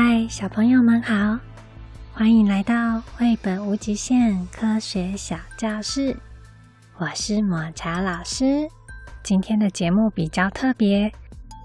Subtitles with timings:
[0.00, 1.40] 嗨，小朋友们好，
[2.12, 6.16] 欢迎来到绘本无极限科学小教室。
[6.98, 8.68] 我是抹茶老师。
[9.24, 11.12] 今天的节目比较特别，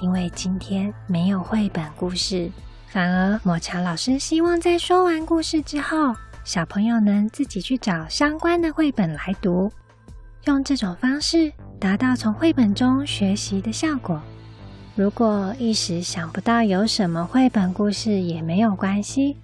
[0.00, 2.50] 因为今天没有绘本故事，
[2.86, 9.70] 反而抹茶老师希望在说完故事之后，小朋友能自己去找相关的绘本来读，
[10.46, 14.18] 用这种方式达到从绘本中学习的效果。
[14.96, 19.36] 如果一时想不到有什么绘本故事也没有关系，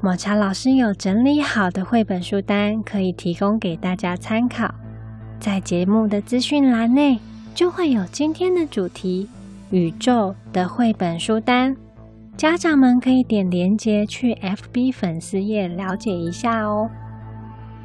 [0.00, 4.74] 抹茶老师有整理好的绘本书单可以提供给大家参考。
[5.38, 7.20] 在节目的资讯栏内
[7.54, 9.28] 就会有今天的主题
[9.70, 11.76] “宇宙”的绘本书单，
[12.36, 16.90] 家长们可以点连接去 FB 粉丝页了解一下哦。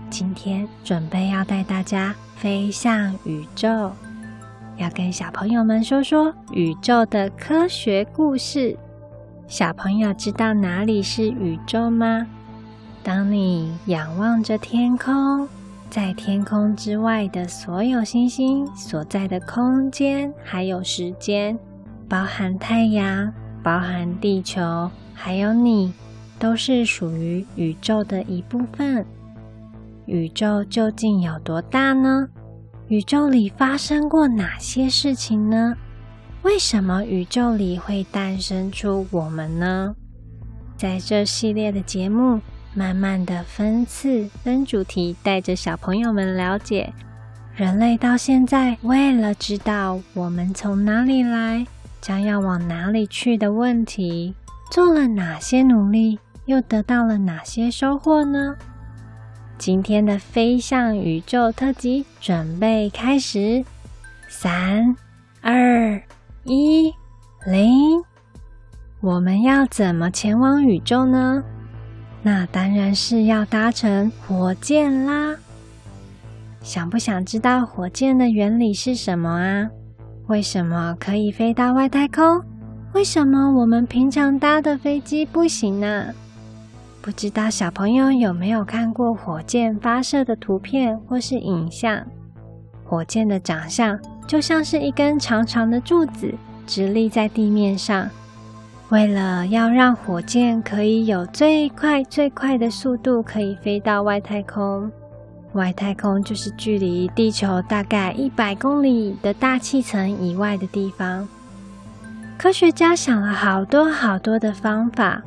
[0.09, 3.91] 今天准备要带大家飞向宇宙。
[4.81, 8.75] 要跟小朋友们说说宇宙的科学故事。
[9.45, 12.25] 小朋友知道哪里是宇宙吗？
[13.03, 15.47] 当你仰望着天空，
[15.87, 21.55] 在天空之外的所有星星所在的空间，还有时间，
[22.09, 25.93] 包含太阳，包含地球，还有你，
[26.39, 29.05] 都是属于宇宙的一部分。
[30.07, 32.27] 宇宙究竟有多大呢？
[32.91, 35.77] 宇宙里发生过哪些事情呢？
[36.41, 39.95] 为什么宇宙里会诞生出我们呢？
[40.75, 42.41] 在这系列的节目，
[42.73, 46.91] 慢慢的分次分主题，带着小朋友们了解
[47.55, 51.65] 人类到现在为了知道我们从哪里来，
[52.01, 54.35] 将要往哪里去的问题，
[54.69, 58.57] 做了哪些努力，又得到了哪些收获呢？
[59.61, 63.63] 今天的飞向宇宙特辑准备开始，
[64.27, 64.95] 三、
[65.39, 66.01] 二、
[66.45, 66.91] 一，
[67.45, 68.03] 零。
[69.01, 71.43] 我们要怎么前往宇宙呢？
[72.23, 75.35] 那当然是要搭乘火箭啦。
[76.63, 79.69] 想不想知道火箭的原理是什么啊？
[80.25, 82.41] 为什么可以飞到外太空？
[82.93, 86.07] 为什么我们平常搭的飞机不行呢？
[87.01, 92.05] 不知道小朋友有没有看过火箭发射的图片或是影像？
[92.85, 96.31] 火箭的长相就像是一根长长的柱子，
[96.67, 98.07] 直立在地面上。
[98.89, 104.91] 为了要让火箭可以有最快最快的速度，可以飞到外太空。
[105.53, 111.27] 外太空就是距离地球大概一百公里的大气层以外的地方。
[112.37, 115.21] 科学家想了好多好多的方法。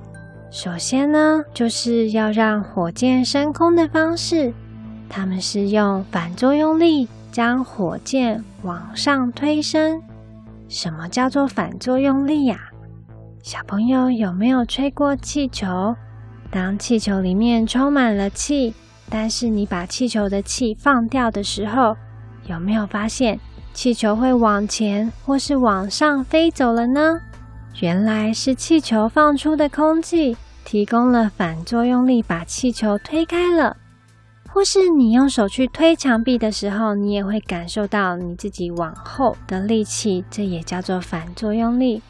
[0.54, 4.54] 首先呢，就是要让火箭升空的方式，
[5.09, 10.00] 他们是用反作用力将火箭往上推升。
[10.69, 12.56] 什么叫做反作用力呀？
[13.43, 15.97] 小朋友有没有吹过气球？
[16.53, 18.72] 当气球里面充满了气，
[19.10, 21.97] 但是你把气球的气放掉的时候，
[22.47, 23.41] 有没有发现
[23.72, 27.19] 气球会往前或是往上飞走了呢？
[27.81, 33.76] 原来是气球放出的空气提供了反作用力，把气球推开了。
[34.48, 42.00] 或是你用手去推墙壁的时候，你也会感受到你自己往后的力气，这也叫做反作用力。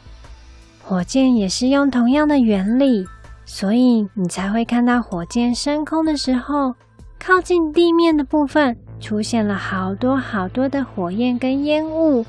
[0.83, 3.07] 火箭也是用同样的原理，
[3.45, 6.75] 所以你才会看到火箭升空的时候，
[7.19, 12.23] 靠近地面的部分出现了好多好多的火焰跟烟雾，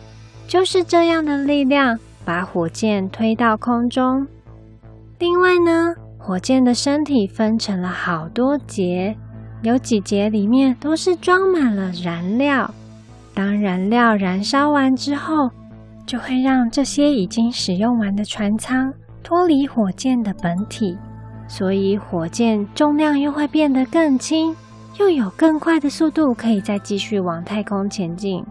[0.49, 1.99] 就是这样的力量。
[2.25, 4.27] 把火箭推到空中。
[5.21, 5.95] 另外呢，
[6.27, 9.17] 火箭的身体分成了好多节，
[9.63, 12.69] 有几节里面都是装满了燃料。
[13.33, 15.49] 当燃料燃烧完之后，
[16.05, 18.93] 就会让这些已经使用完的船舱
[19.23, 20.99] 脱离火箭的本体，
[21.47, 24.53] 所以火箭重量又会变得更轻，
[24.99, 28.45] 又有更快的速度可以再继续往太空前进。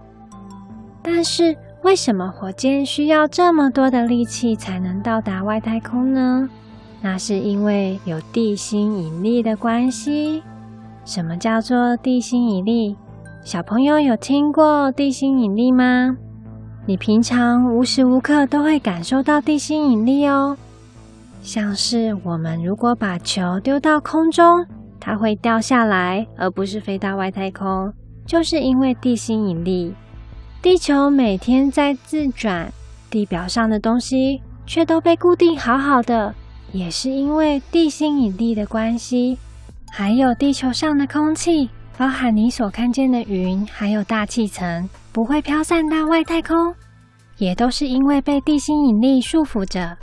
[1.02, 6.50] 但是，为什么火箭需要这么多的力气才能到达外太空呢？
[7.01, 10.42] 那是因为有地心引力的关系。
[11.06, 12.95] 什么叫做地心引力？
[13.44, 16.18] 小朋友有听过地心引力吗？
[16.88, 20.57] 你平常无时无刻都会感受到地心引力哦。
[21.44, 24.65] 像是我们如果把球丢到空中，
[25.00, 27.94] 它会掉下来，而不是飞到外太空，
[28.25, 29.94] 就是因为地心引力。
[30.63, 32.71] 地球每天在自转，
[33.12, 36.33] 地表上的东西却都被固定好好的，
[36.75, 39.38] 也是因为地心引力的关系。
[39.89, 46.75] 还有地球上的空气，包含你所看见的云，还有大气层，不会飘散到外太空，
[47.38, 49.98] 也都是因为被地心引力束缚着。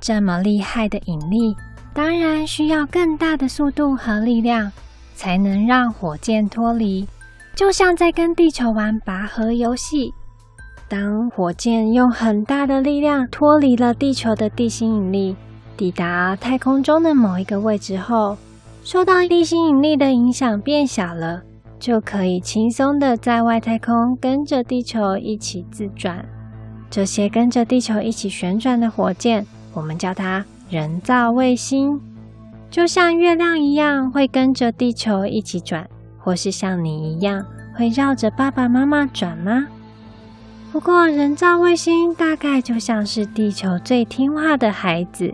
[0.00, 1.54] 这么厉害的引力，
[1.92, 4.72] 当然需要更大的速度和力量，
[5.14, 7.06] 才能让火箭脱离。
[7.54, 10.14] 就像在跟地球玩拔河游戏，
[10.88, 15.36] 当火箭用很大的力量脱离了地球的地心引力，
[15.78, 18.36] 抵达太空中的某一个位置后，
[18.82, 21.40] 受到地心引力的影响变小了，
[21.78, 26.24] 就可以轻松的在外太空跟着地球一起自转。
[26.90, 32.00] 这些跟着地球一起旋转的火箭，我们叫它人造卫星，
[32.68, 35.88] 就像月亮一样，会跟着地球一起转。
[36.20, 39.68] 或是像你一样会绕着爸爸妈妈转吗？
[40.72, 45.32] 不过人造卫星大概就像是地球最听话的孩子，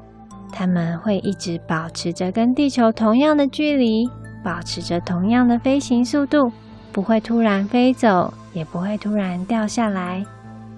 [0.56, 4.08] 他们会一直保持着跟地球同样的距离，
[4.44, 6.52] 保持着同样的飞行速度，
[6.92, 10.24] 不会突然飞走，也不会突然掉下来，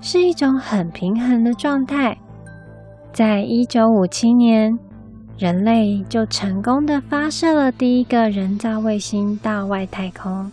[0.00, 2.16] 是一种很平衡的状态。
[3.12, 4.78] 在一九五七年，
[5.36, 10.50] 人类就成功的发射了第一个人造卫星到外太空，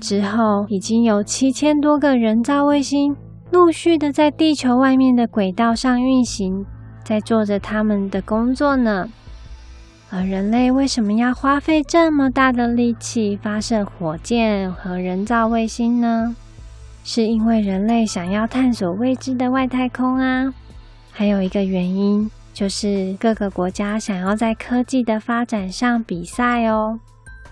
[0.00, 3.14] 之后已经有七千多个人造卫星
[3.50, 6.64] 陆续的在地球外面的轨道上运行，
[7.06, 9.08] 在做着他们的工作呢。
[10.10, 16.34] 而人类为什么要花费这么大的力气发射火箭和人造卫星呢？
[17.04, 20.52] 是因为人类想要探索未知的外太空啊。
[21.12, 22.28] 还有一个原因。
[22.56, 26.98] 就是各个国家想要在科技的发展上比赛哦，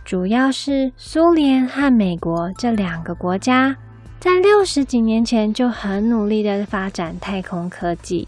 [0.03, 3.77] 主要是苏联和美国这两个国家，
[4.19, 8.27] 在六十几年前就很努力的发展太空科技。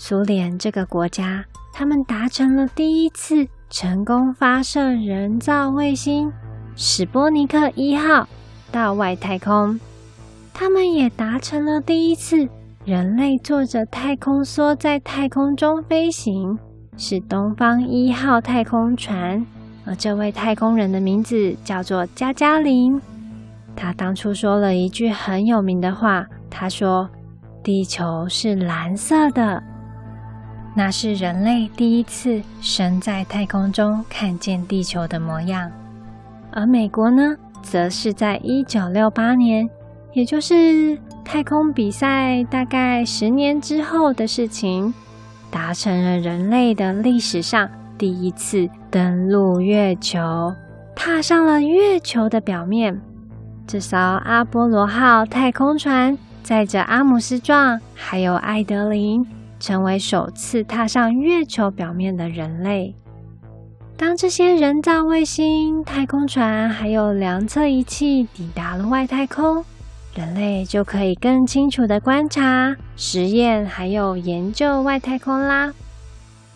[0.00, 6.32] 苏联这个国家，他们达成了第一次成功发射人造卫星
[6.76, 8.28] “史波尼克一号”
[8.70, 9.78] 到外太空，
[10.54, 12.48] 他们也达成了第一次。
[12.84, 16.56] 人类坐着太空梭在太空中飞行，
[16.96, 19.44] 是东方一号太空船。
[19.84, 22.98] 而这位太空人的名字叫做加加林。
[23.74, 27.10] 他当初说了一句很有名的话，他说
[27.64, 29.60] ：“地球是蓝色的。”
[30.74, 35.70] 那是人类第一次身在太空中看见地球的模样。
[36.52, 39.68] 而美国呢，则是在一九六八年，
[40.12, 40.98] 也就是。
[41.24, 44.94] 太空比赛大概十年之后的事情，
[45.50, 47.68] 达成了人类的历史上
[47.98, 50.18] 第一次登陆月球，
[50.96, 52.98] 踏上了月球的表面。
[53.66, 59.22] 这艘阿波罗号太空船载着阿姆斯壮还有艾德林，
[59.58, 62.94] 成为首次踏上月球表面的人类。
[63.96, 69.64] 当这些人造卫星、太空船还有量测仪器抵达了外太空。
[70.14, 75.72] 人类就可以更清楚的观察、实验，还有研究外太空啦。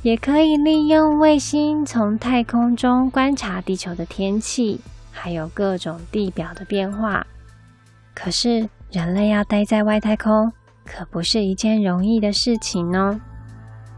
[0.03, 4.81] 也可以利用卫星从太空中观察地球的天气，
[5.13, 7.25] 还有各种地表的变化。
[8.15, 10.53] 可是，人类要待在外太空，
[10.84, 13.20] 可不是一件容易的事情哦。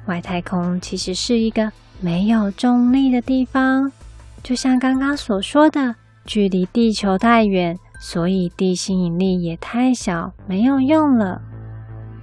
[0.07, 1.71] 外太空其实是一个
[2.01, 3.91] 没有重力的地方，
[4.43, 5.95] 就像刚刚所说的，
[6.25, 7.79] 距离地球太远。
[8.01, 11.41] 所以地心引力也太小，没有用了。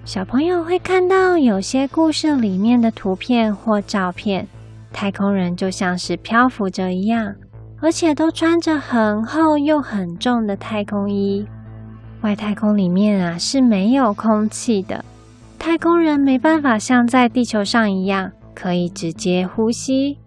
[0.06, 4.48] 小朋友会看到有些故事里面的图片或照片，
[4.94, 7.34] 太空人就像是漂浮着一样，
[7.82, 11.48] 而且都穿着很厚又很重的太空衣。
[12.22, 15.04] 外太空里面啊是没有空气的，
[15.58, 20.18] 太空人没办法像在地球上一样可以直接呼吸，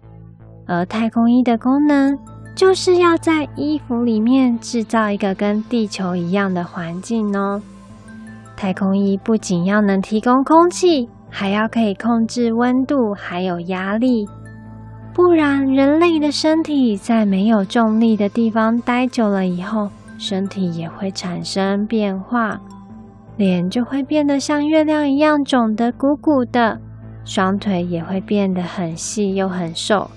[0.65, 2.17] 而太空衣的功能。
[2.55, 7.61] 就是要在衣服里面制造一个跟地球一样的环境哦。
[8.55, 14.25] 太空衣不仅要能提供空气，还要可以控制温度还有压力。
[15.13, 22.59] 不然，人类的身体在没有重力的地方待久了以后，身体也会产生变化，
[23.37, 26.79] 脸就会变得像月亮一样肿得鼓鼓的，
[27.25, 30.09] 双腿也会变得很细又很瘦。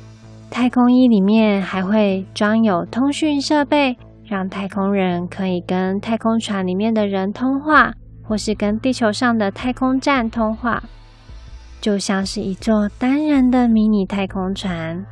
[0.50, 10.82] 太空衣里面还会装有通讯设备，让太空人可以跟太空船里面的人通话，或是跟地球上的太空站通话，
[11.80, 15.04] 就像是一座单人的迷你太空船。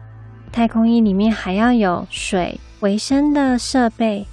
[0.53, 4.27] 太空衣里面还要有水、维生的设备。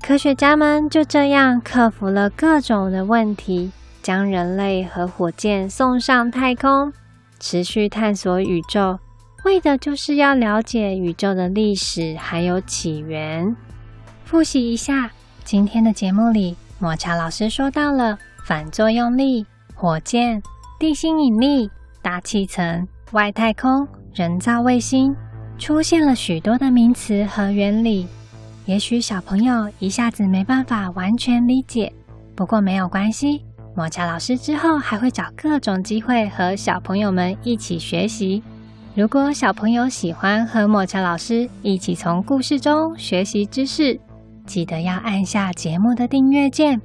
[0.00, 3.70] 科学家们就这样克服了各种的问题，
[4.02, 6.92] 将人类和火箭送上太空，
[7.38, 8.98] 持续探索宇宙。
[9.44, 13.54] 为的就是要了解宇宙的历史还有起源。
[14.24, 15.10] 复习一下
[15.44, 20.42] 今天的节目里，抹茶老师说到了反作用力、火箭、
[20.78, 25.14] 地心引力、大气层、外太空、人造卫星，
[25.58, 28.08] 出现了许多的名词和原理。
[28.68, 31.90] 也许小朋友一下子没办法完全理解，
[32.36, 33.42] 不过没有关系。
[33.74, 38.42] 抹茶老师之后还会找各种机会和小朋友们一起学习。
[38.94, 43.98] 如果小朋友喜欢和抹茶老师一起从故事中学习知识，
[44.44, 46.78] 记得要按下节目的订阅键。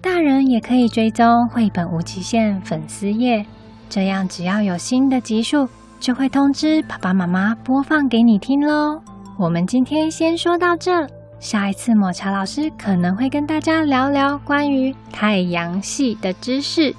[0.00, 3.46] 大人也可以追踪绘本无极限粉丝页，
[3.88, 5.68] 这样只要有新的集数，
[6.00, 9.00] 就会通知爸爸妈妈播放给你听喽。
[9.38, 11.06] 我们今天先说到这，
[11.40, 16.94] 下一次抹茶老师可能会跟大家聊聊关于太阳系的知识。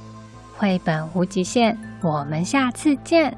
[0.57, 3.37] 绘本无极限，我们下次见。